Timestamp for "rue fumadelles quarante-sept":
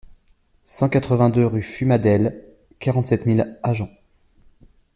1.45-3.27